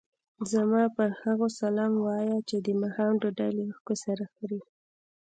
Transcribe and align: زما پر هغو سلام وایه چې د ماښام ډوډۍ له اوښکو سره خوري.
زما 0.51 0.83
پر 0.95 1.09
هغو 1.21 1.47
سلام 1.61 1.93
وایه 2.05 2.37
چې 2.49 2.55
د 2.65 2.67
ماښام 2.81 3.13
ډوډۍ 3.21 3.49
له 3.57 3.61
اوښکو 3.67 3.93
سره 4.05 4.23
خوري. 4.33 4.59